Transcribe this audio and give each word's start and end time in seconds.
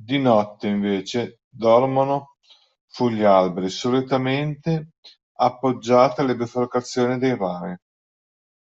Di 0.00 0.16
notte, 0.18 0.66
invece, 0.66 1.40
dormono 1.46 2.36
sugli 2.86 3.22
alberi, 3.22 3.68
solitamente 3.68 4.92
appoggiate 5.40 6.22
alle 6.22 6.36
biforcazioni 6.36 7.18
dei 7.18 7.36
rami. 7.36 7.76